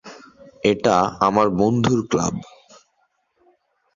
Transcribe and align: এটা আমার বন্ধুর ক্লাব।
এটা 0.63 0.95
আমার 1.19 1.47
বন্ধুর 1.49 1.99
ক্লাব। 2.07 2.35